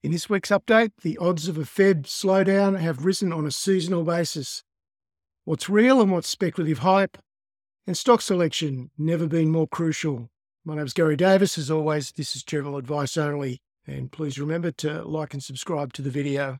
[0.00, 4.04] In this week's update, the odds of a Feb slowdown have risen on a seasonal
[4.04, 4.62] basis.
[5.44, 7.18] What's real and what's speculative hype?
[7.84, 10.30] And stock selection never been more crucial.
[10.64, 11.58] My name's Garry Davis.
[11.58, 13.60] As always, this is general advice only.
[13.88, 16.58] And please remember to like and subscribe to the video.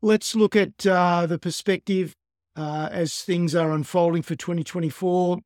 [0.00, 2.14] Let's look at uh, the perspective
[2.56, 5.40] uh, as things are unfolding for 2024.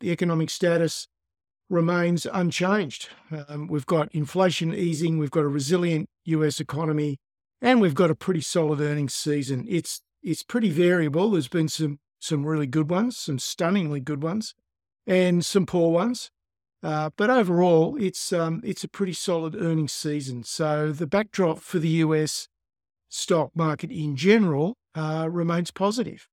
[0.00, 1.08] The economic status
[1.68, 3.08] remains unchanged.
[3.48, 7.18] Um, we've got inflation easing, we've got a resilient US economy,
[7.60, 9.66] and we've got a pretty solid earnings season.
[9.68, 11.30] It's it's pretty variable.
[11.30, 14.54] There's been some some really good ones, some stunningly good ones,
[15.06, 16.30] and some poor ones.
[16.82, 20.44] Uh, but overall, it's um, it's a pretty solid earnings season.
[20.44, 22.48] So the backdrop for the US
[23.08, 26.28] stock market in general uh, remains positive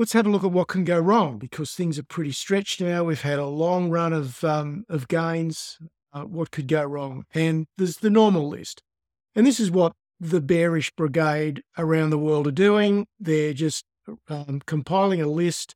[0.00, 3.04] let's have a look at what can go wrong because things are pretty stretched now.
[3.04, 5.78] We've had a long run of um, of gains.
[6.12, 7.24] Uh, what could go wrong?
[7.34, 8.82] And there's the normal list,
[9.36, 13.06] and this is what the bearish brigade around the world are doing.
[13.20, 13.84] They're just
[14.28, 15.74] um, compiling a list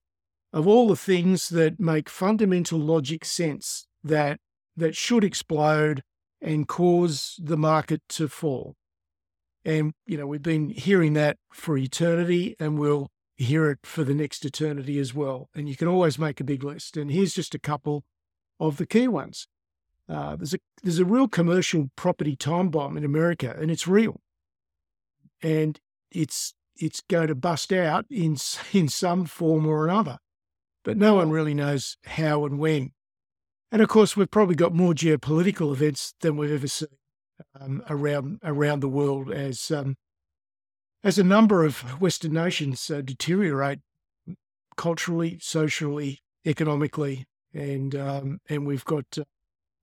[0.54, 4.40] of all the things that make fundamental logic sense that
[4.74, 6.02] that should explode
[6.40, 8.74] and cause the market to fall.
[9.66, 14.14] And you know we've been hearing that for eternity, and we'll hear it for the
[14.14, 15.48] next eternity as well.
[15.54, 16.96] And you can always make a big list.
[16.96, 18.04] And here's just a couple
[18.60, 19.48] of the key ones.
[20.08, 24.20] Uh, there's a there's a real commercial property time bomb in America, and it's real,
[25.42, 28.36] and it's it's going to bust out in
[28.72, 30.18] in some form or another,
[30.84, 32.92] but no one really knows how and when.
[33.72, 36.88] And of course, we've probably got more geopolitical events than we've ever seen
[37.58, 39.96] um, around around the world as um,
[41.04, 43.80] as a number of Western nations uh, deteriorate
[44.76, 49.24] culturally, socially, economically, and um, and we've got uh,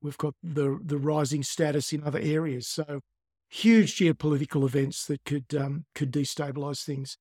[0.01, 2.67] we've got the the rising status in other areas.
[2.67, 3.01] So
[3.47, 7.17] huge geopolitical events that could um, could destabilize things.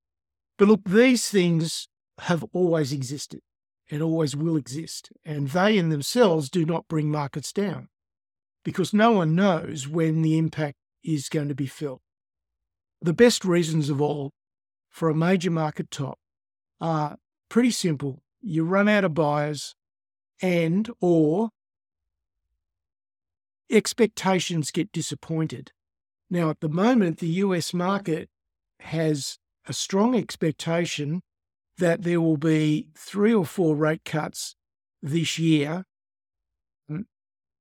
[0.56, 1.88] But look, these things
[2.20, 3.40] have always existed
[3.90, 7.88] and always will exist, and they in themselves do not bring markets down
[8.64, 12.00] because no one knows when the impact is going to be felt.
[13.02, 14.32] The best reasons of all
[14.90, 16.18] for a major market top
[16.80, 17.16] are
[17.48, 18.22] pretty simple.
[18.42, 19.74] You run out of buyers
[20.42, 21.50] and or
[23.70, 25.72] expectations get disappointed.
[26.28, 28.28] Now, at the moment, the US market
[28.80, 31.22] has a strong expectation
[31.78, 34.56] that there will be three or four rate cuts
[35.02, 35.84] this year,
[36.90, 37.04] mm,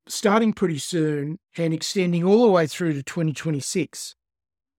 [0.07, 4.15] starting pretty soon and extending all the way through to 2026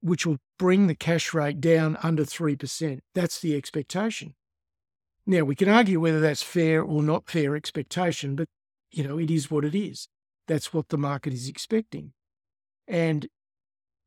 [0.00, 3.00] which will bring the cash rate down under 3%.
[3.14, 4.34] That's the expectation.
[5.24, 8.46] Now, we can argue whether that's fair or not fair expectation, but
[8.90, 10.08] you know, it is what it is.
[10.46, 12.12] That's what the market is expecting.
[12.86, 13.26] And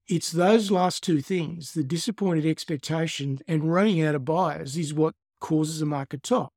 [0.07, 5.15] it's those last two things, the disappointed expectation and running out of buyers, is what
[5.39, 6.51] causes a market top.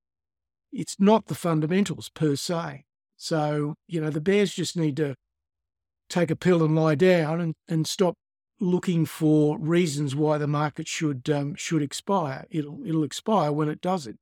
[0.75, 2.85] It's not the fundamentals per se.
[3.17, 5.15] So, you know, the bears just need to
[6.11, 8.17] take a pill and lie down and, and stop
[8.61, 12.47] looking for reasons why the market should um, should expire.
[12.51, 14.17] It'll it'll expire when it does it.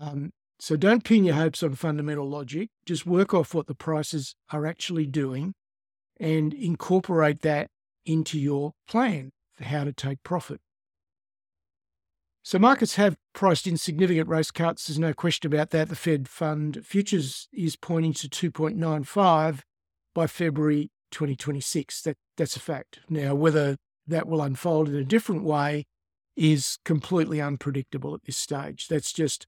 [0.00, 0.30] Um,
[0.60, 2.70] so don't pin your hopes on fundamental logic.
[2.84, 5.54] Just work off what the prices are actually doing,
[6.18, 7.68] and incorporate that
[8.04, 10.60] into your plan for how to take profit.
[12.42, 14.86] So markets have priced in significant rate cuts.
[14.86, 15.90] There's no question about that.
[15.90, 19.60] The Fed fund futures is pointing to 2.95
[20.14, 22.02] by February 2026.
[22.02, 23.00] That that's a fact.
[23.10, 23.76] Now, whether
[24.06, 25.84] that will unfold in a different way
[26.34, 28.88] is completely unpredictable at this stage.
[28.88, 29.46] That's just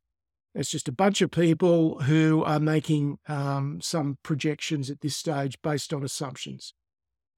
[0.54, 5.62] that's just a bunch of people who are making um, some projections at this stage
[5.62, 6.74] based on assumptions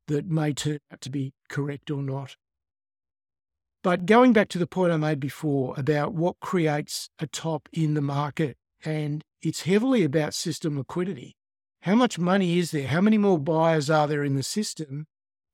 [0.08, 2.36] that may turn out to be correct or not.
[3.84, 7.92] But going back to the point I made before about what creates a top in
[7.92, 11.36] the market, and it's heavily about system liquidity
[11.82, 12.86] how much money is there?
[12.86, 15.06] How many more buyers are there in the system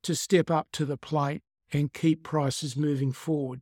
[0.03, 3.61] to step up to the plate and keep prices moving forward?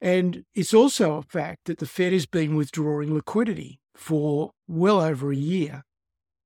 [0.00, 5.30] And it's also a fact that the Fed has been withdrawing liquidity for well over
[5.30, 5.84] a year.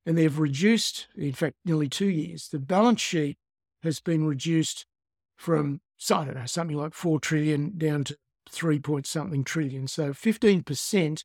[0.05, 2.49] And they've reduced, in fact, nearly two years.
[2.49, 3.39] The balance sheet
[3.83, 4.87] has been reduced
[5.37, 5.81] from,
[6.11, 8.17] I don't know, something like 4 trillion down to
[8.51, 9.87] 3 point something trillion.
[9.87, 11.25] So 15%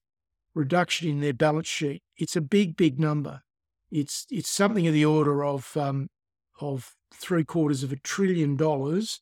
[0.53, 2.03] reduction in their balance sheet.
[2.15, 3.42] It's a big, big number.
[3.92, 6.09] It's it's something of the order of um,
[6.59, 9.21] of three quarters of a trillion dollars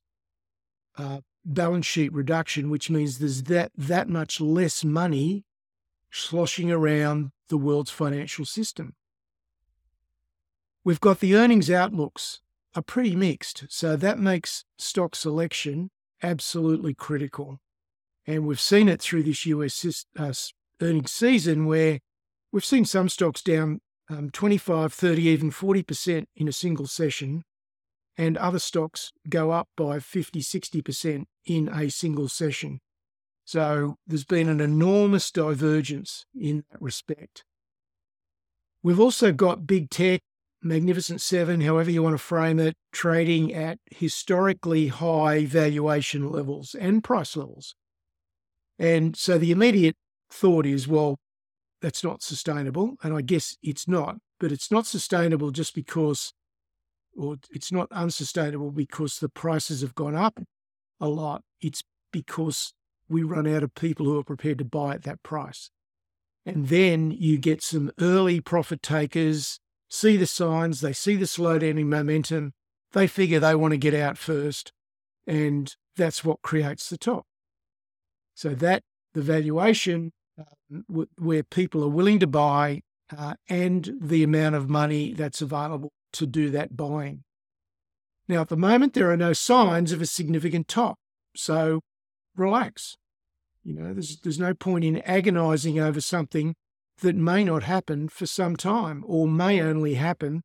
[0.98, 5.46] uh, balance sheet reduction, which means there's that that much less money
[6.12, 8.96] sloshing around the world's financial system.
[10.84, 12.40] We've got the earnings outlooks
[12.76, 13.66] are pretty mixed.
[13.70, 15.90] So that makes stock selection
[16.22, 17.60] absolutely critical.
[18.26, 20.34] And we've seen it through this US uh,
[20.82, 22.00] earnings season where
[22.52, 27.44] we've seen some stocks down um, 25, 30, even 40% in a single session,
[28.18, 32.80] and other stocks go up by 50, 60% in a single session.
[33.46, 37.44] So there's been an enormous divergence in that respect.
[38.84, 40.22] We've also got big tech,
[40.62, 47.04] Magnificent Seven, however you want to frame it, trading at historically high valuation levels and
[47.04, 47.76] price levels.
[48.80, 49.96] And so the immediate
[50.30, 51.18] thought is, well,
[51.82, 52.96] that's not sustainable.
[53.04, 56.34] And I guess it's not, but it's not sustainable just because,
[57.16, 60.40] or it's not unsustainable because the prices have gone up
[61.00, 61.44] a lot.
[61.62, 62.74] It's because
[63.10, 65.70] we run out of people who are prepared to buy at that price.
[66.46, 69.60] And then you get some early profit takers,
[69.90, 72.54] see the signs, they see the slowdown in momentum,
[72.94, 74.72] they figure they want to get out first.
[75.26, 77.26] And that's what creates the top.
[78.34, 78.84] So that
[79.14, 82.82] the valuation um, where people are willing to buy
[83.16, 87.24] uh, and the amount of money that's available to do that buying.
[88.28, 90.98] Now, at the moment, there are no signs of a significant top.
[91.36, 91.82] So
[92.36, 92.96] relax.
[93.64, 96.56] You know, there's, there's no point in agonizing over something
[97.00, 100.44] that may not happen for some time or may only happen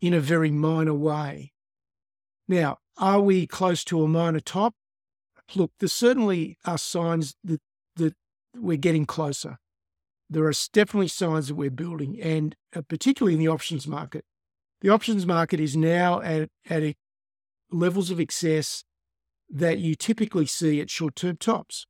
[0.00, 1.52] in a very minor way.
[2.46, 4.74] Now, are we close to a minor top?
[5.54, 7.60] Look, there certainly are signs that,
[7.96, 8.14] that
[8.54, 9.58] we're getting closer.
[10.30, 14.24] There are definitely signs that we're building, and uh, particularly in the options market.
[14.80, 16.94] The options market is now at, at
[17.70, 18.84] levels of excess
[19.50, 21.86] that you typically see at short term tops.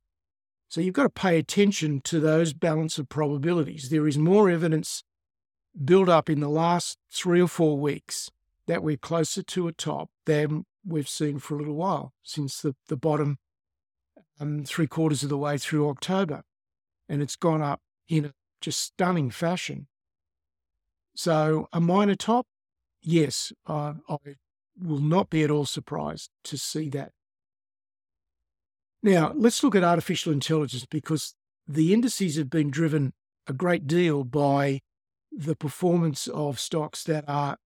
[0.69, 3.89] So you've got to pay attention to those balance of probabilities.
[3.89, 5.03] There is more evidence
[5.83, 8.29] built up in the last three or four weeks
[8.67, 12.75] that we're closer to a top than we've seen for a little while since the,
[12.87, 13.37] the bottom
[14.39, 16.43] um, three quarters of the way through October.
[17.09, 19.87] And it's gone up in a just stunning fashion.
[21.15, 22.45] So a minor top,
[23.01, 23.95] yes, I
[24.79, 27.11] will not be at all surprised to see that.
[29.01, 31.35] Now, let's look at artificial intelligence because
[31.67, 33.13] the indices have been driven
[33.47, 34.81] a great deal by
[35.31, 37.57] the performance of stocks that are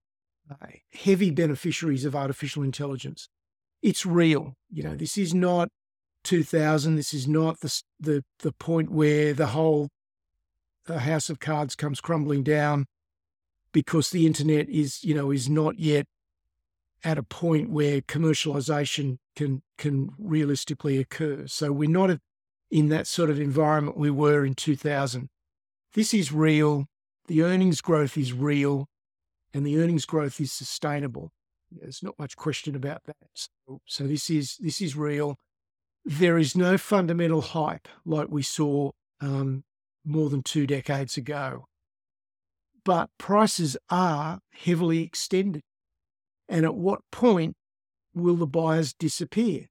[0.49, 3.29] uh, heavy beneficiaries of artificial intelligence.
[3.81, 4.55] It's real.
[4.71, 5.69] You know, this is not
[6.23, 6.95] 2000.
[6.95, 9.89] This is not the the the point where the whole
[10.85, 12.85] the house of cards comes crumbling down
[13.71, 16.05] because the internet is you know is not yet
[17.03, 21.45] at a point where commercialization can can realistically occur.
[21.47, 22.17] So we're not
[22.71, 25.29] in that sort of environment we were in 2000.
[25.93, 26.87] This is real.
[27.27, 28.87] The earnings growth is real,
[29.53, 31.31] and the earnings growth is sustainable.
[31.71, 33.15] There's not much question about that.
[33.33, 35.37] So, so this is this is real
[36.05, 38.91] there is no fundamental hype like we saw
[39.21, 39.63] um,
[40.05, 41.65] more than two decades ago.
[42.83, 45.63] But prices are heavily extended.
[46.49, 47.55] And at what point
[48.13, 49.67] will the buyers disappear?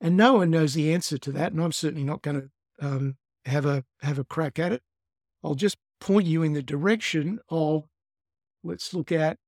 [0.00, 1.52] And no one knows the answer to that.
[1.52, 4.82] And I'm certainly not going to um, have a have a crack at it.
[5.44, 7.84] I'll just point you in the direction of
[8.62, 9.38] let's look at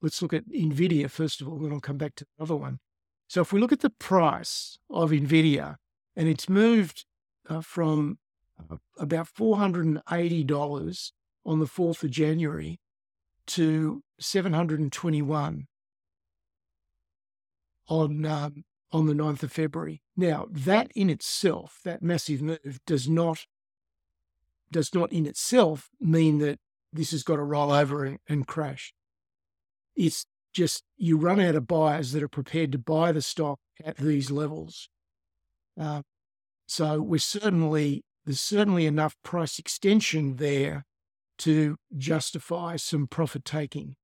[0.00, 2.78] let's look at Nvidia first of all, then I'll come back to the other one.
[3.28, 5.76] So if we look at the price of NVIDIA,
[6.14, 7.04] and it's moved
[7.48, 8.18] uh, from
[8.70, 11.12] uh, about $480
[11.44, 12.80] on the 4th of January
[13.48, 15.66] to 721
[17.88, 20.00] on um, on the 9th of February.
[20.16, 23.46] Now, that in itself, that massive move does not
[24.70, 26.58] does not in itself mean that
[26.92, 28.94] this has got to roll over and, and crash.
[29.94, 33.98] It's just you run out of buyers that are prepared to buy the stock at
[33.98, 34.88] these levels.
[35.78, 36.00] Uh,
[36.66, 40.86] so we're certainly there's certainly enough price extension there
[41.38, 43.96] to justify some profit taking.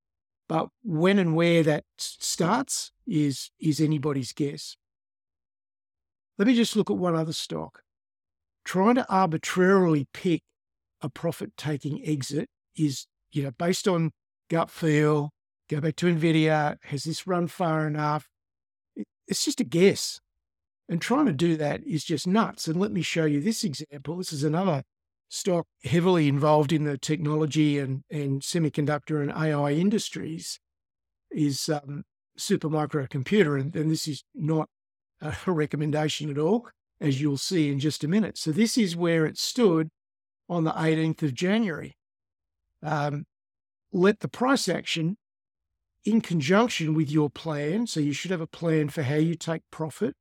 [0.47, 4.77] But when and where that starts is is anybody's guess.
[6.39, 7.81] Let me just look at one other stock.
[8.65, 10.43] Trying to arbitrarily pick
[11.01, 14.11] a profit taking exit is, you know, based on
[14.51, 15.31] gut feel,
[15.69, 16.77] go back to NVIDIA.
[16.85, 18.29] Has this run far enough?
[19.27, 20.21] It's just a guess.
[20.89, 22.69] And trying to do that is just nuts.
[22.69, 24.17] And let me show you this example.
[24.17, 24.83] This is another
[25.29, 30.61] stock heavily involved in the technology and, and semiconductor and AI industries
[31.31, 32.03] is um,
[32.39, 33.57] Supermicro Computer.
[33.57, 34.69] And, and this is not
[35.21, 36.69] a recommendation at all,
[37.01, 38.37] as you'll see in just a minute.
[38.37, 39.89] So this is where it stood
[40.49, 41.97] on the 18th of January.
[42.83, 43.25] Um,
[43.93, 45.17] let the price action
[46.05, 47.87] in conjunction with your plan.
[47.87, 50.15] So you should have a plan for how you take profit.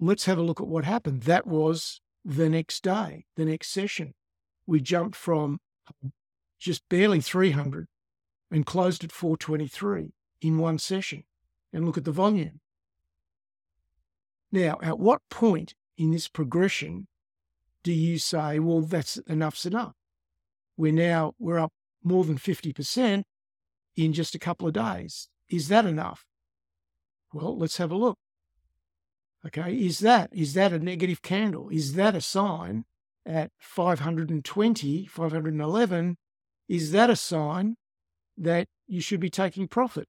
[0.00, 1.22] Let's have a look at what happened.
[1.22, 4.14] That was the next day, the next session.
[4.66, 5.60] We jumped from
[6.58, 7.86] just barely 300
[8.50, 11.24] and closed at 423 in one session.
[11.72, 12.60] And look at the volume.
[14.50, 17.06] Now, at what point in this progression
[17.82, 19.94] do you say, well, that's enough's enough?
[20.76, 21.72] We're now, we're up
[22.04, 23.22] more than 50%
[23.96, 25.28] in just a couple of days.
[25.48, 26.24] Is that enough?
[27.32, 28.18] Well, let's have a look.
[29.44, 31.68] Okay, is that is that a negative candle?
[31.68, 32.84] Is that a sign
[33.26, 36.16] at 520, 511?
[36.68, 37.76] Is that a sign
[38.36, 40.08] that you should be taking profit?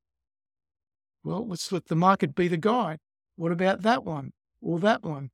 [1.23, 2.99] Well, let's let the market be the guide.
[3.35, 5.31] What about that one or that one?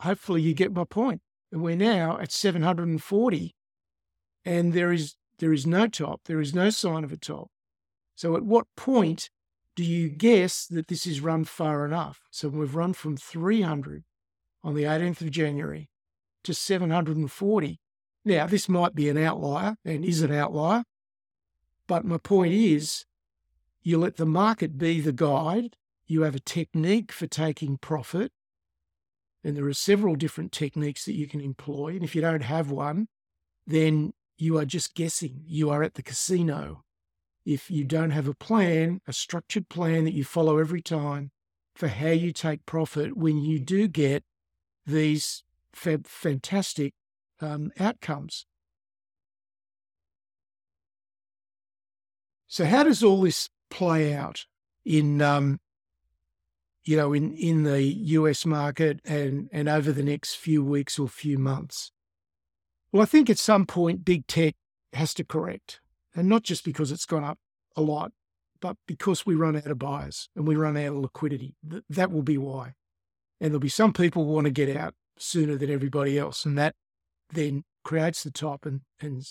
[0.00, 1.22] Hopefully, you get my point.
[1.52, 3.54] We're now at 740,
[4.44, 6.22] and there is there is no top.
[6.24, 7.50] There is no sign of a top.
[8.14, 9.30] So, at what point
[9.76, 12.20] do you guess that this is run far enough?
[12.30, 14.04] So, we've run from 300
[14.64, 15.88] on the 18th of January
[16.44, 17.80] to 740.
[18.24, 20.84] Now, this might be an outlier and is an outlier,
[21.86, 23.04] but my point is
[23.82, 25.76] you let the market be the guide.
[26.06, 28.32] You have a technique for taking profit.
[29.44, 31.94] And there are several different techniques that you can employ.
[31.94, 33.06] And if you don't have one,
[33.66, 35.42] then you are just guessing.
[35.46, 36.84] You are at the casino.
[37.44, 41.30] If you don't have a plan, a structured plan that you follow every time
[41.74, 44.24] for how you take profit when you do get
[44.86, 46.94] these fa- fantastic
[47.40, 48.46] um, outcomes.
[52.48, 54.46] So, how does all this play out
[54.84, 55.60] in um,
[56.84, 61.08] you know in in the US market and and over the next few weeks or
[61.08, 61.92] few months?
[62.92, 64.54] Well, I think at some point big tech
[64.92, 65.80] has to correct,
[66.14, 67.38] and not just because it's gone up
[67.76, 68.12] a lot,
[68.60, 71.54] but because we run out of buyers and we run out of liquidity.
[71.88, 72.74] That will be why.
[73.40, 76.56] And there'll be some people who want to get out sooner than everybody else, and
[76.58, 76.74] that
[77.30, 79.26] then creates the top and and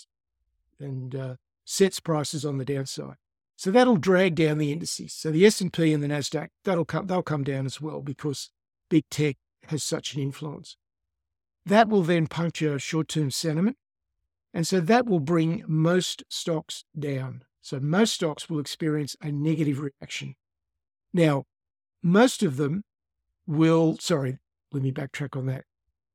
[0.80, 1.34] and uh,
[1.64, 3.16] sets prices on the downside.
[3.56, 5.12] So that'll drag down the indices.
[5.12, 8.50] So the S&P and the Nasdaq, that'll come, they'll come down as well because
[8.88, 9.36] big tech
[9.66, 10.76] has such an influence.
[11.68, 13.76] That will then puncture short-term sentiment,
[14.52, 17.44] and so that will bring most stocks down.
[17.60, 20.34] So most stocks will experience a negative reaction.
[21.12, 21.44] Now,
[22.02, 22.84] most of them
[23.46, 24.38] will, sorry,
[24.72, 25.64] let me backtrack on that.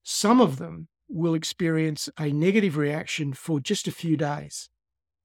[0.01, 4.69] Some of them will experience a negative reaction for just a few days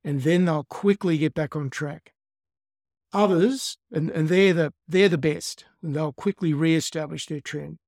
[0.04, 2.12] and then they'll quickly get back on track.
[3.12, 7.78] Others, and, and they're the they're the best, and they'll quickly re-establish their trend.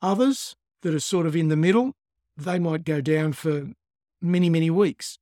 [0.00, 1.94] Others that are sort of in the middle,
[2.36, 3.70] they might go down for
[4.20, 5.18] many, many weeks.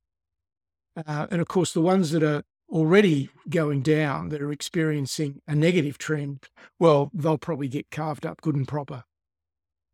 [0.95, 5.55] Uh, and of course, the ones that are already going down, that are experiencing a
[5.55, 6.47] negative trend,
[6.79, 9.03] well, they'll probably get carved up good and proper.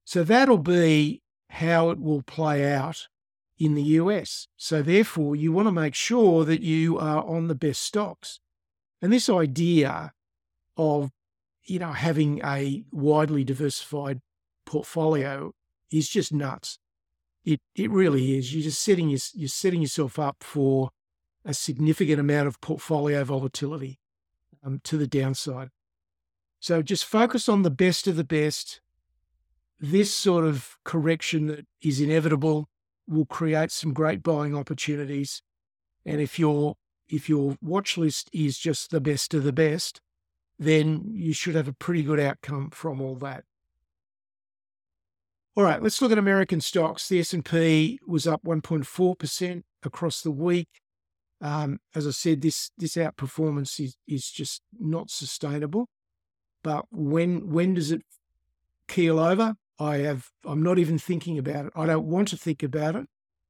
[0.06, 3.08] So that'll be how it will play out
[3.58, 4.48] in the US.
[4.56, 8.40] So, therefore, you want to make sure that you are on the best stocks.
[9.02, 10.14] And this idea
[10.76, 11.12] of,
[11.64, 14.22] you know, having a widely diversified
[14.66, 15.54] portfolio
[15.92, 16.80] is just nuts.
[17.46, 18.54] It, it really is.
[18.54, 20.90] You're just setting, your, you're setting yourself up for
[21.46, 24.00] a significant amount of portfolio volatility
[24.64, 25.70] um, to the downside.
[26.60, 28.82] So just focus on the best of the best.
[29.80, 32.68] This sort of correction that is inevitable
[33.08, 35.42] will create some great buying opportunities.
[36.06, 36.76] And if your
[37.08, 40.02] if your watch list is just the best of the best,
[40.60, 43.46] then you should have a pretty good outcome from all that.
[45.58, 47.10] All right, let's look at American stocks.
[47.10, 50.68] The S&P was up 1.4% across the week.
[51.42, 55.88] Um, as I said, this this outperformance is is just not sustainable.
[56.64, 58.04] But when when does it
[58.88, 59.56] keel over?
[59.80, 61.74] I have I'm not even thinking about it.
[61.76, 63.08] I don't want to think about it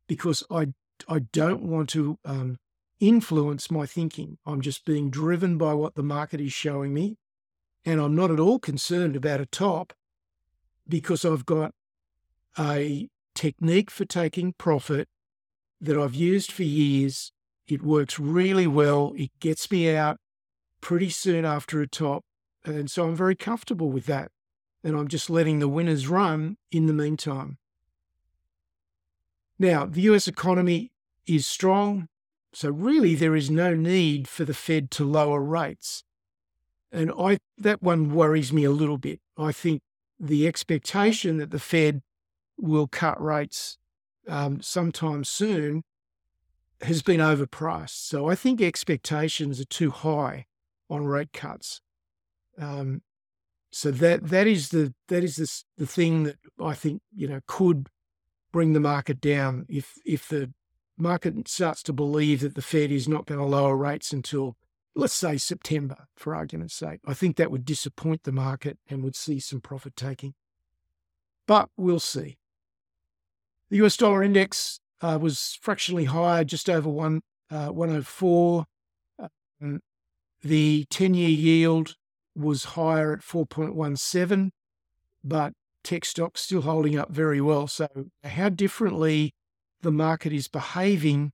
[0.08, 0.68] because I
[1.10, 2.58] I don't want to um,
[3.02, 4.38] influence my thinking.
[4.46, 7.18] I'm just being driven by what the market is showing me,
[7.84, 9.92] and I'm not at all concerned about a top
[10.88, 11.74] because I've got
[12.60, 15.08] a technique for taking profit
[15.80, 17.32] that I've used for years.
[17.68, 19.14] It works really well.
[19.16, 20.18] It gets me out
[20.82, 22.24] pretty soon after a top,
[22.64, 24.32] and so I'm very comfortable with that
[24.84, 27.58] and I'm just letting the winners run in the meantime.
[29.60, 30.92] Now, the US economy
[31.26, 32.08] is strong,
[32.54, 36.04] so really there is no need for the Fed to lower rates.
[36.90, 39.20] And I that one worries me a little bit.
[39.38, 39.82] I think
[40.20, 42.02] the expectation that the Fed
[42.58, 43.78] will cut rates
[44.28, 45.84] um, sometime soon
[46.82, 48.08] has been overpriced.
[48.08, 50.46] So I think expectations are too high
[50.90, 51.82] on rate cuts.
[52.60, 53.02] Um,
[53.72, 57.42] so that that is the that is the the thing that I think you know
[57.48, 57.90] could
[58.52, 60.52] bring the market down if if the
[60.98, 64.56] market starts to believe that the Fed is not going to lower rates until
[64.96, 67.00] let's say September, for argument's sake.
[67.06, 70.34] I think that would disappoint the market and would see some profit taking.
[71.46, 72.38] But we'll see.
[73.70, 77.22] The US dollar index uh, was fractionally higher, just over one,
[77.52, 78.66] uh, 104.
[79.62, 79.82] Um,
[80.42, 81.96] the 10 year yield
[82.36, 84.52] was higher at 4.17,
[85.24, 87.68] but tech stocks still holding up very well.
[87.68, 87.88] So,
[88.24, 89.34] how differently
[89.82, 91.32] the market is behaving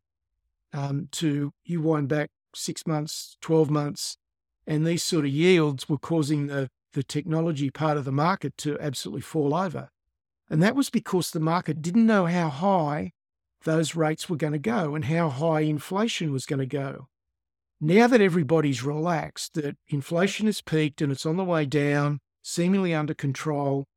[0.73, 4.17] um, to you wind back six months, 12 months,
[4.65, 8.77] and these sort of yields were causing the, the technology part of the market to
[8.79, 9.89] absolutely fall over.
[10.49, 13.11] And that was because the market didn't know how high
[13.63, 17.07] those rates were going to go and how high inflation was going to go.
[17.79, 22.93] Now that everybody's relaxed, that inflation has peaked and it's on the way down, seemingly
[22.93, 23.87] under control,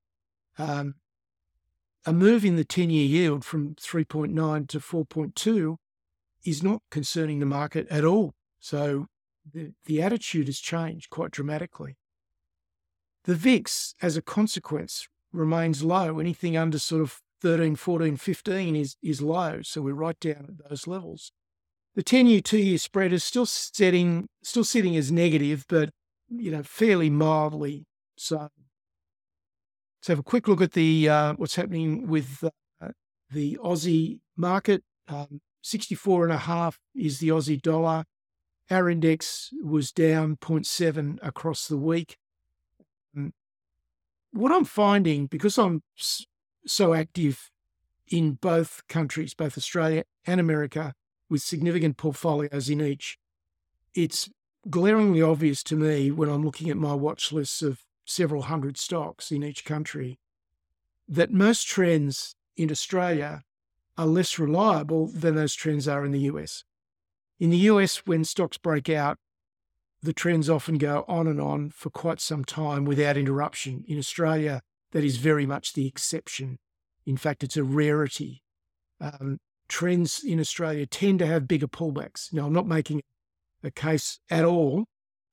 [0.59, 0.95] um,
[2.05, 5.76] a move in the 10 year yield from 3.9 to 4.2
[6.45, 8.35] is not concerning the market at all.
[8.61, 9.07] So
[9.53, 11.97] the, the attitude has changed quite dramatically.
[13.25, 16.18] The VIX, as a consequence, remains low.
[16.18, 19.61] Anything under sort of 13, 14, 15 is, is low.
[19.62, 21.33] So we're right down at those levels.
[21.95, 25.90] The 10 year, two year spread is still setting, still sitting as negative, but
[26.28, 28.49] you know, fairly mildly so.
[29.99, 32.45] Let's have a quick look at the uh, what's happening with
[32.80, 32.88] uh,
[33.30, 34.83] the Aussie market.
[35.09, 38.04] Um, 64 and a half is the Aussie dollar.
[38.71, 42.18] Our index was down 0.7 across the week.
[44.37, 45.83] What I'm finding, because I'm
[46.66, 47.50] so active
[48.07, 50.93] in both countries, both Australia and America,
[51.31, 53.16] with significant portfolios in each,
[53.95, 54.28] it's
[54.69, 59.33] glaringly obvious to me when I'm looking at my watch lists of several hundred stocks
[59.33, 60.18] in each country
[61.09, 63.42] that most trends in Australia
[63.96, 66.62] are less reliable than those trends are in the US.
[67.40, 69.16] In the US, when stocks break out,
[70.07, 73.85] the trends often go on and on for quite some time without interruption.
[73.87, 76.59] In Australia, that is very much the exception.
[77.05, 78.42] In fact, it's a rarity.
[79.01, 79.38] Um,
[79.69, 82.33] trends in Australia tend to have bigger pullbacks.
[82.33, 83.03] Now, I'm not making
[83.62, 84.85] a case at all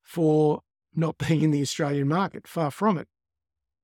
[0.02, 0.62] for
[0.96, 3.08] not being in the Australian market, far from it.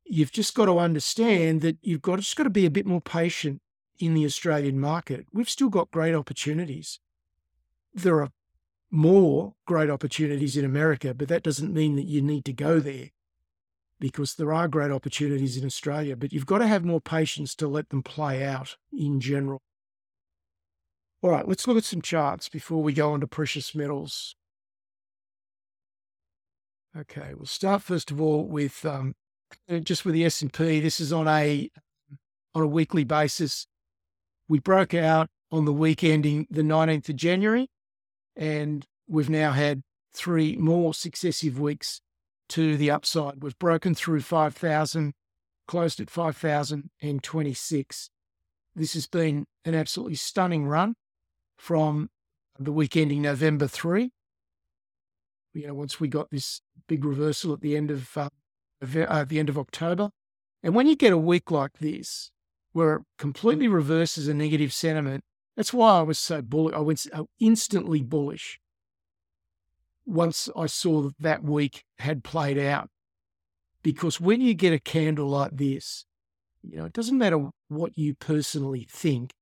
[0.06, 3.02] You've just got to understand that you've got just got to be a bit more
[3.02, 3.62] patient
[4.00, 5.28] in the Australian market.
[5.32, 7.00] We've still got great opportunities.
[7.94, 8.30] There are
[8.92, 13.10] more great opportunities in America, but that doesn't mean that you need to go there
[14.00, 17.68] because there are great opportunities in Australia, but you've got to have more patience to
[17.68, 19.62] let them play out in general.
[21.22, 24.36] All right, let's look at some charts before we go on to precious metals.
[26.98, 29.16] Okay, we'll start first of all with um,
[29.84, 30.80] just with the S and P.
[30.80, 31.70] This is on a
[32.56, 33.68] on a weekly basis.
[34.48, 37.70] We broke out on the week ending the 19th of January,
[38.40, 42.00] and we've now had three more successive weeks
[42.48, 43.44] to the upside.
[43.44, 45.14] We've broken through 5,000,
[45.68, 48.10] closed at 5,026.
[48.76, 50.96] This has been an absolutely stunning run
[51.58, 52.10] from
[52.58, 54.10] the week ending November 3.
[55.54, 58.30] You know, once we got this big reversal at the end of uh,
[58.82, 60.12] uh, the end of October,
[60.64, 62.32] and when you get a week like this,
[62.72, 65.26] where it completely reverses a negative sentiment,
[65.60, 66.74] that's why I was so bullish.
[66.74, 68.62] I went uh, instantly bullish
[70.06, 72.90] once I saw that week had played out.
[73.84, 76.06] Because when you get a candle like this,
[76.64, 79.34] you know, it doesn't matter what you personally think.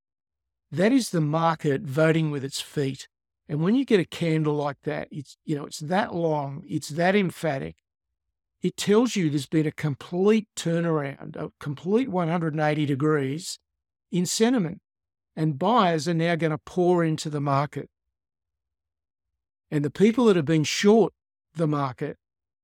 [0.72, 3.08] That is the market voting with its feet.
[3.48, 6.90] And when you get a candle like that, it's you know, it's that long, it's
[6.90, 7.76] that emphatic.
[8.64, 13.60] It tells you there's been a complete turnaround, a complete 180 degrees
[14.12, 14.82] in sentiment.
[15.38, 17.90] And buyers are now going to pour into the market.
[19.72, 21.14] And the people that have been short
[21.54, 22.18] the market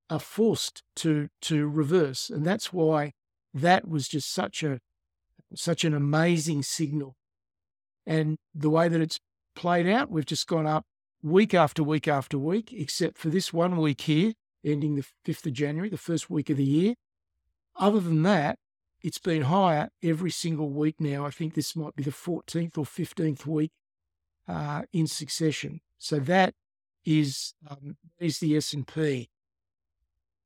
[0.09, 2.29] are forced to to reverse.
[2.29, 3.13] And that's why
[3.53, 4.79] that was just such a
[5.55, 7.15] such an amazing signal.
[8.05, 9.19] And the way that it's
[9.55, 10.86] played out, we've just gone up
[11.21, 14.33] week after week after week, except for this one week here,
[14.65, 16.95] ending the 5th of January, the first week of the year.
[17.75, 18.57] Other than that,
[19.04, 21.26] it's been higher every single week now.
[21.26, 23.72] I think this might be the 14th or 15th week
[24.48, 25.82] uh, in succession.
[25.98, 26.54] So that
[27.06, 29.30] is um, is the S and P.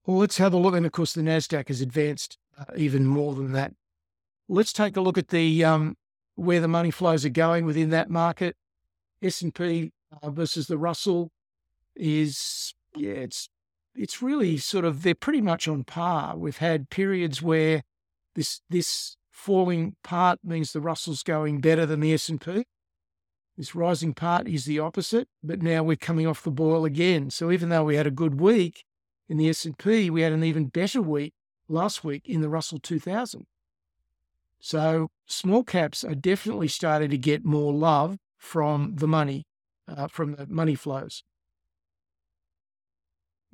[0.05, 0.73] Well, let's have a look.
[0.73, 3.73] And of course, the Nasdaq has advanced uh, even more than that.
[4.49, 5.97] Let's take a look at the um,
[6.35, 8.55] where the money flows are going within that market.
[9.21, 9.91] S&P
[10.21, 11.31] uh, versus the Russell
[11.95, 13.49] is, yeah, it's,
[13.95, 16.37] it's really sort of, they're pretty much on par.
[16.37, 17.81] We've had periods where
[18.37, 22.65] this, this falling part means the Russell's going better than the S&P.
[23.57, 27.31] This rising part is the opposite, but now we're coming off the boil again.
[27.31, 28.85] So even though we had a good week
[29.27, 31.33] in the S&P, we had an even better week
[31.67, 33.47] last week in the Russell 2000.
[34.59, 39.45] So small caps are definitely starting to get more love from the money,
[39.87, 41.23] uh, from the money flows.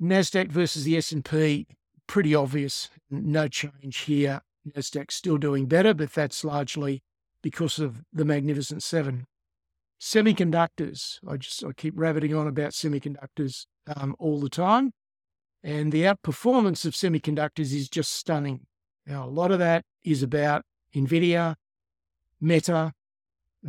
[0.00, 1.66] Nasdaq versus the S&P,
[2.06, 2.90] pretty obvious.
[3.10, 4.42] No change here.
[4.68, 7.02] Nasdaq still doing better, but that's largely
[7.42, 9.26] because of the Magnificent Seven.
[10.00, 14.92] Semiconductors, I just I keep rabbiting on about semiconductors um, all the time,
[15.62, 18.66] and the outperformance of semiconductors is just stunning.
[19.06, 21.56] Now, a lot of that is about NVIDIA,
[22.40, 22.92] Meta,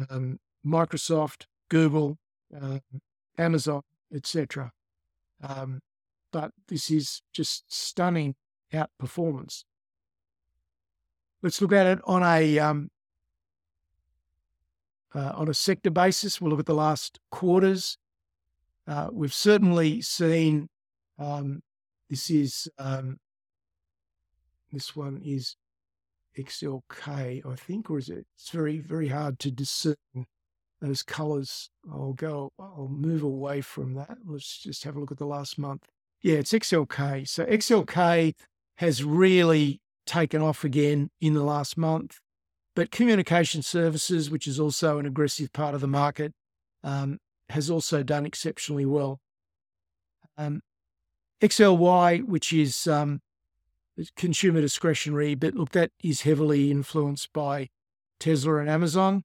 [0.10, 2.18] um, Microsoft, Google,
[2.60, 2.80] uh,
[3.38, 3.82] Amazon,
[4.14, 4.72] etc.
[5.42, 5.82] Um,
[6.32, 8.36] but this is just stunning
[8.74, 9.64] outperformance.
[11.46, 12.90] Let's look at it on a um,
[15.14, 16.42] uh, on a sector basis.
[16.42, 18.00] We'll look at the last quarters.
[18.88, 20.70] Uh, we've certainly seen
[21.20, 21.62] um,
[22.10, 23.20] this is um,
[24.72, 25.56] this one is
[26.36, 28.26] XLK, I think, or is it?
[28.34, 29.96] It's very, very hard to discern
[30.82, 31.70] those colors.
[31.94, 34.18] I'll go, I'll move away from that.
[34.26, 35.84] Let's just have a look at the last month.
[36.24, 37.28] Yeah, it's XLK.
[37.28, 38.34] So XLK
[38.78, 42.20] has really taken off again in the last month.
[42.76, 46.34] But communication services, which is also an aggressive part of the market,
[46.84, 49.20] um, has also done exceptionally well.
[50.38, 50.62] Um,
[51.42, 53.22] XLY, which is um,
[54.16, 57.70] consumer discretionary, but look, that is heavily influenced by
[58.20, 59.24] Tesla and Amazon.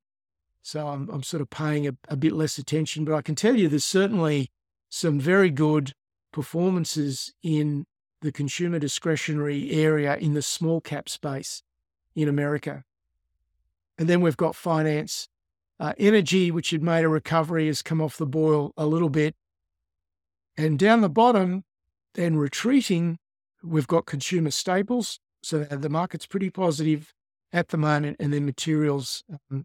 [0.62, 3.56] So I'm, I'm sort of paying a, a bit less attention, but I can tell
[3.56, 4.50] you there's certainly
[4.88, 5.92] some very good
[6.32, 7.86] performances in
[8.20, 11.62] the consumer discretionary area in the small cap space
[12.14, 12.84] in America.
[13.98, 15.28] And then we've got finance.
[15.78, 19.34] Uh, energy, which had made a recovery, has come off the boil a little bit.
[20.56, 21.64] And down the bottom,
[22.14, 23.18] then retreating,
[23.62, 25.20] we've got consumer staples.
[25.42, 27.14] So the market's pretty positive
[27.52, 29.64] at the moment, and then materials um,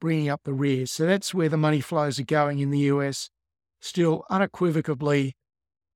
[0.00, 0.86] bringing up the rear.
[0.86, 3.30] So that's where the money flows are going in the US.
[3.80, 5.36] Still unequivocally,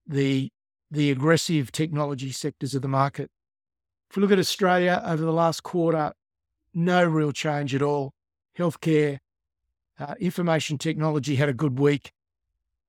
[0.06, 0.50] the
[0.90, 3.30] the aggressive technology sectors of the market.
[4.10, 6.12] If we look at Australia over the last quarter,
[6.72, 8.14] no real change at all.
[8.58, 9.18] Healthcare,
[9.98, 12.12] uh, information technology had a good week.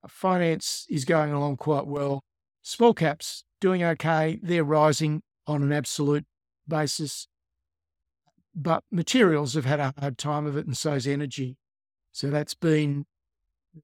[0.07, 2.23] Finance is going along quite well.
[2.61, 4.39] Small caps doing okay.
[4.41, 6.25] They're rising on an absolute
[6.67, 7.27] basis.
[8.55, 11.57] But materials have had a hard time of it, and so so's energy.
[12.11, 13.05] So that's been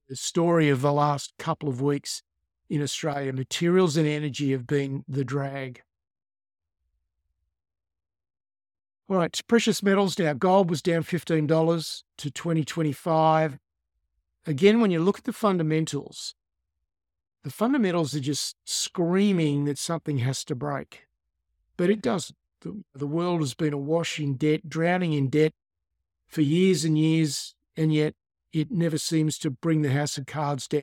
[0.08, 2.22] the story of the last couple of weeks
[2.68, 3.32] in Australia.
[3.32, 5.82] Materials and energy have been the drag.
[9.08, 10.32] All right, precious metals now.
[10.32, 13.58] Gold was down $15 to 2025.
[14.46, 16.34] Again, when you look at the fundamentals,
[17.44, 21.06] the fundamentals are just screaming that something has to break,
[21.76, 22.36] but it doesn't.
[22.62, 25.52] The, the world has been awash in debt, drowning in debt
[26.26, 28.14] for years and years, and yet
[28.52, 30.82] it never seems to bring the house of cards down.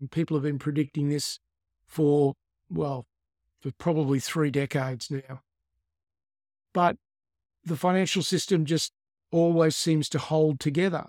[0.00, 1.38] And people have been predicting this
[1.86, 2.34] for,
[2.70, 3.06] well,
[3.60, 5.42] for probably three decades now.
[6.72, 6.96] But
[7.64, 8.92] the financial system just
[9.30, 11.08] always seems to hold together.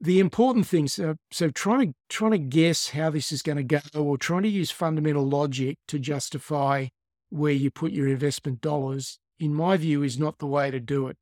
[0.00, 3.62] The important things, so, so trying to trying to guess how this is going to
[3.62, 6.88] go, or trying to use fundamental logic to justify
[7.30, 11.06] where you put your investment dollars, in my view, is not the way to do
[11.06, 11.16] it.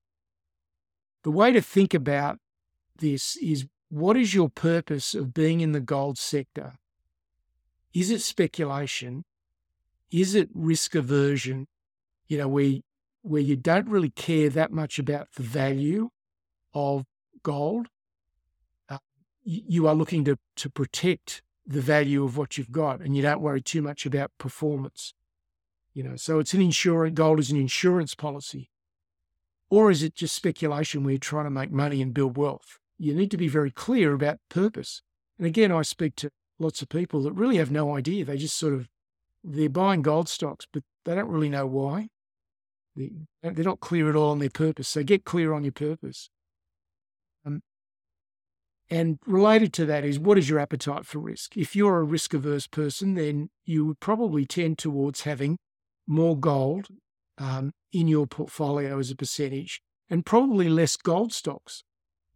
[1.24, 2.38] The way to think about
[2.96, 6.74] this is what is your purpose of being in the gold sector?
[7.92, 9.24] Is it speculation?
[10.10, 11.66] Is it risk aversion?
[12.28, 12.74] You know, where,
[13.22, 16.10] where you don't really care that much about the value
[16.72, 17.04] of
[17.42, 17.88] gold.
[18.88, 18.98] Uh,
[19.42, 23.40] you are looking to, to protect the value of what you've got and you don't
[23.40, 25.14] worry too much about performance.
[25.94, 28.70] You know, so it's an insurance, gold is an insurance policy.
[29.68, 32.79] Or is it just speculation where you're trying to make money and build wealth?
[33.00, 35.00] You need to be very clear about purpose.
[35.38, 38.26] And again, I speak to lots of people that really have no idea.
[38.26, 38.88] They just sort of
[39.42, 42.08] they're buying gold stocks, but they don't really know why.
[42.94, 44.86] They're not clear at all on their purpose.
[44.86, 46.28] So get clear on your purpose.
[47.46, 47.62] Um,
[48.90, 51.56] and related to that is what is your appetite for risk?
[51.56, 55.56] If you're a risk averse person, then you would probably tend towards having
[56.06, 56.88] more gold
[57.38, 61.82] um, in your portfolio as a percentage and probably less gold stocks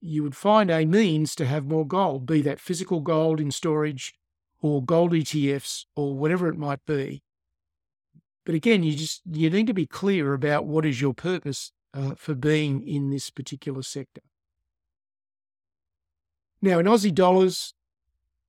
[0.04, 4.14] you would find a means to have more gold, be that physical gold in storage
[4.60, 7.22] or gold ETFs or whatever it might be.
[8.44, 12.14] But again, you just you need to be clear about what is your purpose uh,
[12.16, 14.20] for being in this particular sector.
[16.60, 17.72] Now, in Aussie dollars,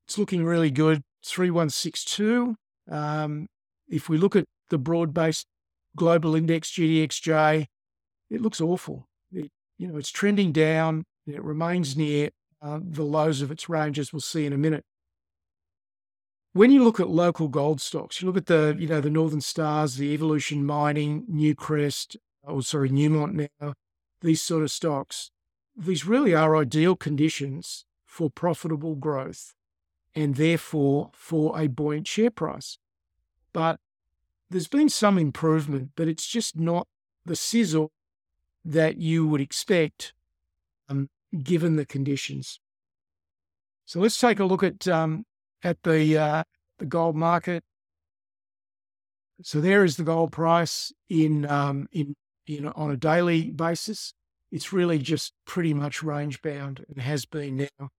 [0.06, 1.04] it's looking really good.
[1.24, 2.56] 3162.
[2.92, 3.48] Um,
[3.88, 5.48] if we look at the broad based
[5.96, 7.66] global index, GDXJ,
[8.30, 9.08] it looks awful.
[9.32, 11.06] It, you know, it's trending down.
[11.28, 12.30] It remains near
[12.62, 14.84] uh, the lows of its range, as we'll see in a minute.
[16.54, 19.42] When you look at local gold stocks, you look at the, you know, the Northern
[19.42, 23.74] Stars, the Evolution Mining, Newcrest, or sorry, Newmont now,
[24.22, 25.32] these sort of stocks,
[25.76, 29.54] these really are ideal conditions for profitable growth
[30.16, 32.78] and therefore for a buoyant share price.
[33.52, 33.80] But
[34.50, 36.88] there's been some improvement, but it's just not
[37.26, 37.92] the sizzle
[38.64, 40.14] that you would expect
[41.44, 42.60] given the conditions.
[43.86, 45.26] So let's take a look at um,
[45.64, 46.44] at the uh,
[46.80, 47.64] the gold market.
[49.42, 52.16] So there is the gold price in um, in
[52.76, 54.14] on a daily basis.
[54.52, 57.90] It's really just pretty much range bound and has been now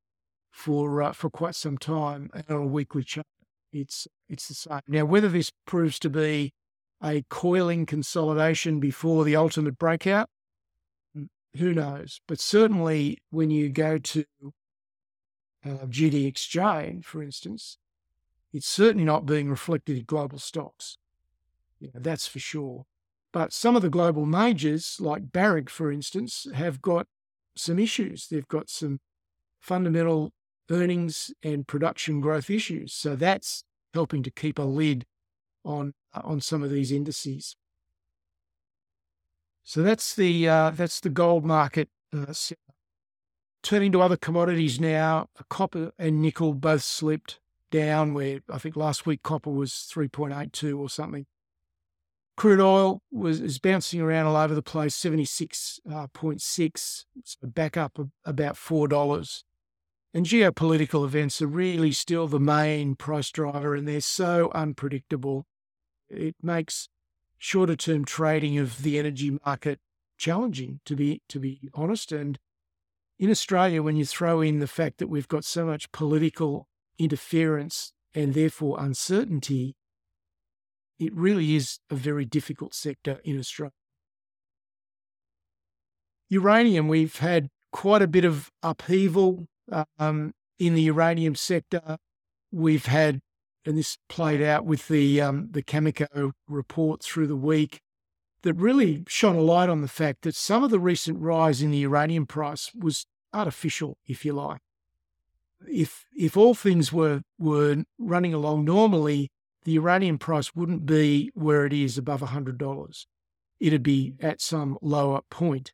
[0.51, 2.31] for uh, for quite some time.
[2.33, 3.27] And on a weekly chart,
[3.73, 4.81] it's it's the same.
[4.89, 6.53] Now, whether this proves to be
[7.03, 10.29] a coiling consolidation before the ultimate breakout,
[11.57, 12.21] who knows?
[12.27, 14.25] But certainly, when you go to
[15.65, 17.79] uh, GDXJ, for instance,
[18.53, 20.99] it's certainly not being reflected in global stocks.
[21.79, 22.87] You know, that's for sure.
[23.33, 27.07] But some of the global majors, like Barrick, for instance, have got
[27.55, 28.29] some issues.
[28.29, 29.01] They've got some
[29.61, 30.33] fundamental
[30.71, 32.93] earnings and production growth issues.
[32.95, 35.05] So that's helping to keep a lid
[35.65, 37.57] on on some of these indices.
[39.69, 41.89] So that's the uh, that's the gold market.
[42.17, 42.33] Uh,
[43.65, 47.41] turning to other commodities now, copper and nickel both slipped
[47.73, 48.15] down.
[48.15, 51.27] Where I think last week copper was three point eight two or something.
[52.37, 57.05] Crude oil was is bouncing around all over the place, seventy six, uh, point six,
[57.25, 59.43] so back up about four dollars.
[60.15, 65.45] And geopolitical events are really still the main price driver, and they're so unpredictable.
[66.09, 66.89] It makes
[67.39, 69.79] shorter term trading of the energy market
[70.19, 72.13] challenging, to be to be honest.
[72.13, 72.39] And
[73.19, 76.69] in Australia, when you throw in the fact that we've got so much political
[76.99, 79.77] interference and therefore uncertainty,
[80.99, 83.73] it really is a very difficult sector in Australia.
[86.29, 89.47] Uranium, we've had quite a bit of upheaval
[89.99, 91.99] um, in the uranium sector.
[92.51, 93.21] We've had
[93.67, 97.81] and this played out with the um, the Cameco report through the week
[98.43, 101.73] that really shone a light on the fact that some of the recent rise in
[101.73, 104.61] the uranium price was artificial, if you like.
[105.69, 109.31] If if all things were were running along normally,
[109.65, 113.07] the uranium price wouldn't be where it is above hundred dollars.
[113.59, 115.73] It'd be at some lower point.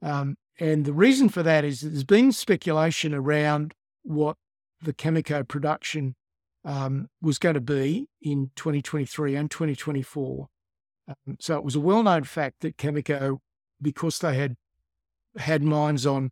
[0.00, 4.36] Um, and the reason for that is that there's been speculation around what
[4.80, 6.14] the Cameco production
[6.64, 10.48] um, was going to be in 2023 and 2024.
[11.08, 13.38] Um, so it was a well known fact that Cameco,
[13.80, 14.56] because they had
[15.36, 16.30] had mines on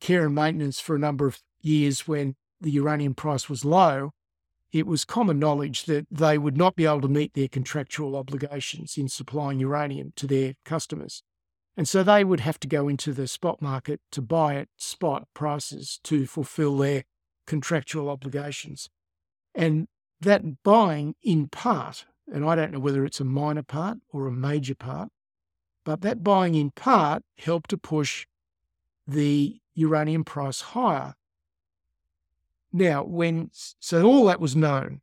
[0.00, 4.10] care and maintenance for a number of years when the uranium price was low,
[4.72, 8.96] it was common knowledge that they would not be able to meet their contractual obligations
[8.96, 11.22] in supplying uranium to their customers.
[11.76, 15.28] And so they would have to go into the spot market to buy at spot
[15.34, 17.04] prices to fulfill their
[17.46, 18.88] contractual obligations.
[19.54, 19.88] And
[20.20, 24.32] that buying, in part, and I don't know whether it's a minor part or a
[24.32, 25.10] major part,
[25.84, 28.26] but that buying in part helped to push
[29.06, 31.14] the uranium price higher.
[32.72, 35.00] Now, when so all that was known.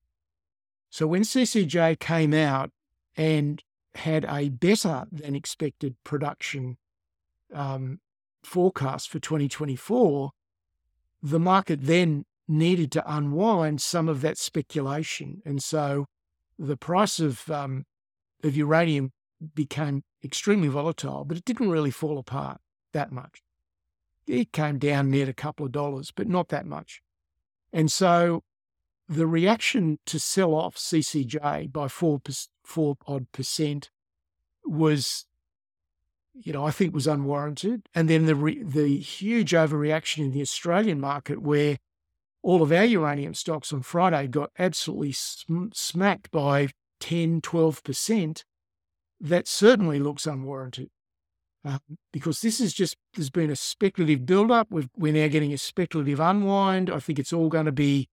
[0.90, 2.72] So when CCJ came out
[3.16, 3.62] and
[3.96, 6.78] had a better than expected production
[7.54, 8.00] um,
[8.44, 10.32] forecast for 2024,
[11.22, 15.42] the market then needed to unwind some of that speculation.
[15.46, 16.08] And so
[16.58, 17.86] the price of, um,
[18.44, 19.12] of uranium
[19.54, 22.60] became extremely volatile, but it didn't really fall apart
[22.92, 23.42] that much.
[24.28, 27.02] It came down near a couple of dollars, but not that much.
[27.72, 28.44] And so
[29.08, 32.22] the reaction to sell off CCJ by four,
[32.64, 33.90] four odd percent
[34.66, 35.26] was,
[36.34, 37.88] you know, I think was unwarranted.
[37.96, 41.78] And then the, re- the huge overreaction in the Australian market where
[42.42, 48.44] all of our uranium stocks on Friday got absolutely sm- smacked by 10, 12%,
[49.20, 50.90] that certainly looks unwarranted.
[51.66, 51.80] um,
[52.14, 54.68] because this is just, there's been a speculative build-up.
[54.72, 56.90] We've, we're now getting a speculative unwind.
[56.90, 58.08] I think it's all going to be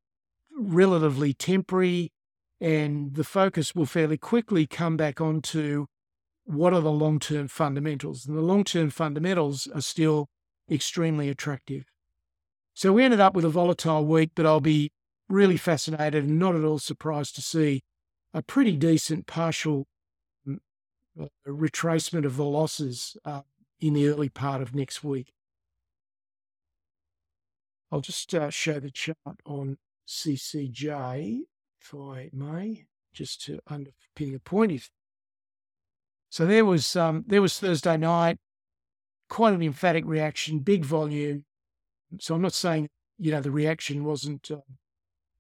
[0.58, 2.12] relatively temporary
[2.60, 5.86] and the focus will fairly quickly come back onto
[6.44, 8.26] what are the long-term fundamentals.
[8.26, 10.28] And the long-term fundamentals are still
[10.70, 11.84] extremely attractive.
[12.76, 14.92] So we ended up with a volatile week, but I'll be
[15.30, 17.82] really fascinated and not at all surprised to see
[18.34, 19.86] a pretty decent partial
[20.46, 20.58] mm,
[21.48, 23.40] retracement of the losses uh,
[23.80, 25.32] in the early part of next week.
[27.90, 31.44] I'll just uh, show the chart on CCJ,
[31.80, 32.84] if I may,
[33.14, 34.90] just to underpin the point.
[36.28, 38.36] So, there was um, there was Thursday night,
[39.30, 41.45] quite an emphatic reaction, big volume.
[42.20, 42.88] So I'm not saying
[43.18, 44.58] you know the reaction wasn't uh,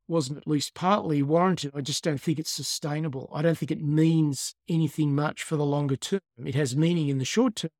[0.08, 1.72] wasn't at least partly warranted.
[1.74, 3.30] I just don't think it's sustainable.
[3.32, 6.20] I don't think it means anything much for the longer term.
[6.44, 7.70] It has meaning in the short term,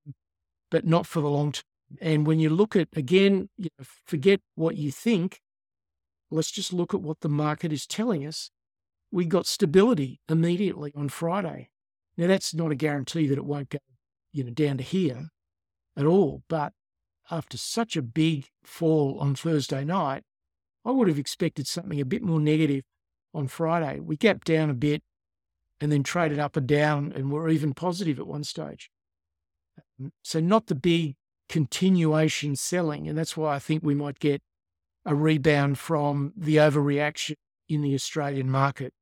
[0.71, 1.63] but not for the long term.
[2.01, 5.41] And when you look at, again, you know, forget what you think.
[6.29, 8.51] Let's just look at what the market is telling us.
[9.13, 11.71] We got stability immediately on Friday.
[12.17, 13.79] Now, that's not a guarantee that it won't go
[14.33, 15.29] you know, down to here
[15.97, 16.43] at all.
[16.49, 16.73] But
[17.31, 20.23] after such a big fall on Thursday night,
[20.85, 22.85] I would have expected something a bit more negative
[23.35, 24.01] on Friday.
[24.01, 25.03] We gapped down a bit
[25.81, 28.91] and then traded up and down and were even positive at one stage.
[30.01, 31.17] Um, so, not the big
[31.49, 33.09] continuation selling.
[33.09, 34.43] And that's why I think we might get
[35.05, 37.37] a rebound from the overreaction
[37.69, 38.93] in the Australian market.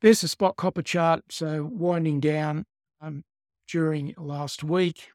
[0.00, 1.24] There's the spot copper chart.
[1.30, 2.66] So, winding down
[3.00, 3.24] um,
[3.66, 5.08] during last week,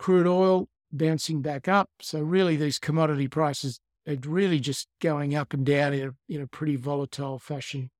[0.00, 1.90] crude oil bouncing back up.
[2.00, 6.40] So really, these commodity prices are really just going up and down in a, in
[6.40, 7.90] a pretty volatile fashion.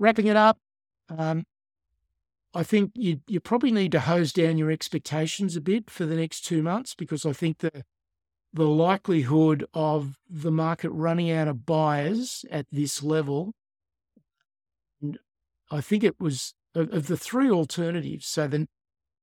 [0.00, 0.58] Wrapping it up,
[1.08, 1.44] um,
[2.52, 6.16] I think you you probably need to hose down your expectations a bit for the
[6.16, 7.84] next two months because I think the
[8.52, 13.52] the likelihood of the market running out of buyers at this level,
[15.70, 18.26] I think it was of, of the three alternatives.
[18.26, 18.66] So the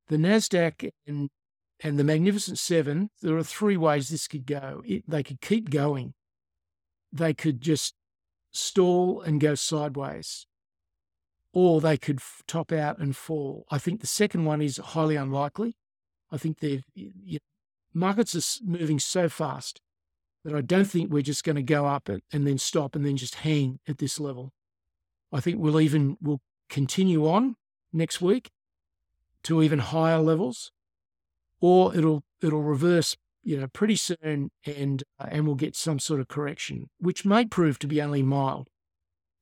[0.08, 1.30] the Nasdaq and
[1.84, 4.82] and the Magnificent Seven, there are three ways this could go.
[4.86, 6.13] It, they could keep going.
[7.12, 7.94] They could just
[8.52, 10.48] stall and go sideways,
[11.54, 13.66] or they could f- top out and fall.
[13.70, 15.78] I think the second one is highly unlikely.
[16.32, 17.38] I think the you know,
[17.94, 19.82] markets are moving so fast
[20.44, 23.06] that I don't think we're just going to go up and, and then stop and
[23.06, 24.52] then just hang at this level.
[25.32, 27.56] I think we'll even we'll continue on
[27.94, 28.50] next week
[29.44, 30.72] to even higher levels
[31.60, 36.20] or it'll it'll reverse you know pretty soon and uh, and we'll get some sort
[36.20, 38.70] of correction which may prove to be only mild.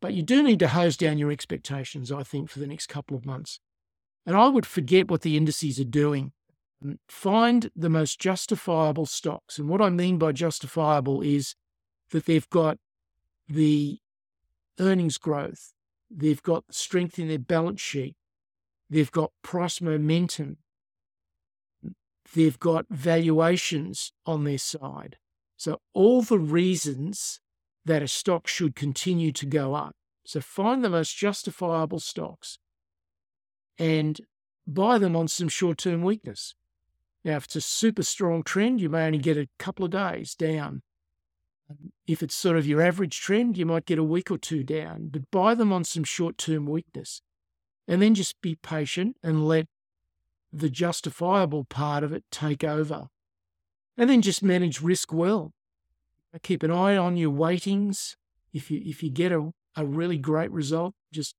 [0.02, 3.18] But you do need to hose down your expectations i think for the next couple
[3.18, 3.60] of months.
[4.26, 6.32] And i would forget what the indices are doing.
[7.08, 9.58] Find the most justifiable stocks.
[9.58, 11.56] And what i mean by justifiable is
[12.12, 12.78] that they've got
[13.48, 14.00] the
[14.80, 15.74] earnings growth
[16.10, 18.16] they've got strength in their balance sheet
[18.90, 20.58] they've got price momentum
[22.34, 25.18] they've got valuations on their side.
[25.58, 27.40] So, all the reasons
[27.86, 29.96] that a stock should continue to go up.
[30.26, 32.58] So, find the most justifiable stocks
[33.78, 34.20] and
[34.68, 36.56] buy them on some short term weakness.
[37.24, 40.36] Now, if it's a super strong trend, you may only get a couple of days
[40.36, 40.82] down.
[42.06, 45.10] If it's sort of your average trend, you might get a week or two down,
[45.12, 47.22] but buy them on some short term weakness.
[47.88, 49.68] And then just be patient and let
[50.56, 53.08] the justifiable part of it take over.
[53.98, 55.54] And then just manage risk well.
[56.44, 58.18] Keep an eye on your weightings.
[58.54, 61.36] If you if you get a, a really great result, just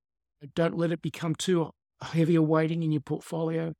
[0.55, 3.75] don't let it become too heavy a weighting in your portfolio.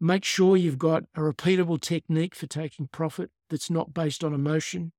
[0.00, 4.92] Make sure you've got a repeatable technique for taking profit that's not based on emotion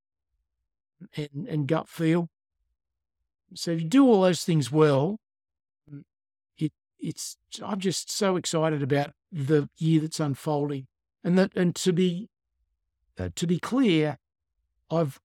[1.15, 2.29] and, and gut feel.
[3.55, 5.17] So if you do all those things well,
[7.01, 10.87] it's I'm just so excited about the year that's unfolding,
[11.23, 12.29] and that and to be
[13.17, 14.17] uh, to be clear,
[14.89, 15.19] I've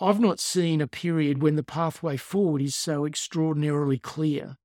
[0.00, 4.56] I've not seen a period when the pathway forward is so extraordinarily clear.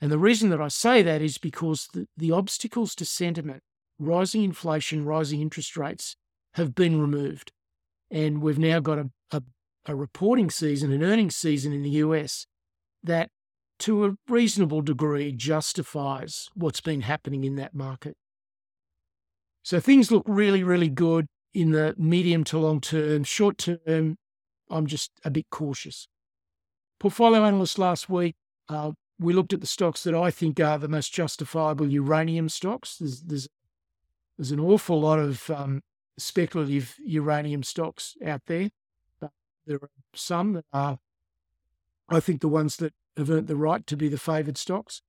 [0.00, 3.62] And the reason that I say that is because the, the obstacles to sentiment,
[3.98, 6.16] rising inflation, rising interest rates,
[6.54, 7.52] have been removed.
[8.10, 9.42] And we've now got a, a,
[9.86, 12.46] a reporting season, an earnings season in the US
[13.02, 13.30] that
[13.80, 18.16] to a reasonable degree justifies what's been happening in that market.
[19.62, 23.24] So things look really, really good in the medium to long term.
[23.24, 24.16] Short term,
[24.70, 26.08] I'm just a bit cautious.
[26.98, 28.36] Portfolio analyst last week,
[28.68, 32.96] uh, we looked at the stocks that I think are the most justifiable uranium stocks.
[32.98, 33.48] There's there's,
[34.38, 35.82] there's an awful lot of um,
[36.16, 38.70] speculative uranium stocks out there,
[39.20, 39.32] but
[39.66, 40.98] there are some that are,
[42.08, 45.02] I think, the ones that have earned the right to be the favoured stocks.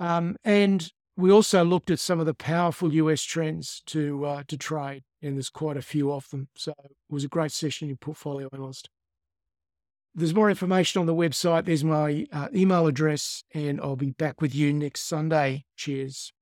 [0.00, 4.56] Um, and we also looked at some of the powerful US trends to uh, to
[4.56, 6.48] trade, and there's quite a few of them.
[6.56, 8.88] So it was a great session in Portfolio Analyst.
[10.14, 11.64] There's more information on the website.
[11.64, 15.64] There's my uh, email address, and I'll be back with you next Sunday.
[15.76, 16.32] Cheers.